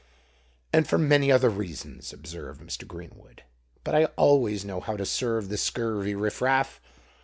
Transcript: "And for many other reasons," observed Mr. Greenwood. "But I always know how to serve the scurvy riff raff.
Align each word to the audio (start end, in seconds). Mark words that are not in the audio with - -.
"And 0.73 0.87
for 0.89 0.97
many 0.97 1.31
other 1.31 1.51
reasons," 1.51 2.11
observed 2.11 2.59
Mr. 2.59 2.87
Greenwood. 2.87 3.43
"But 3.83 3.93
I 3.93 4.05
always 4.15 4.65
know 4.65 4.79
how 4.79 4.97
to 4.97 5.05
serve 5.05 5.49
the 5.49 5.57
scurvy 5.57 6.15
riff 6.15 6.41
raff. 6.41 6.81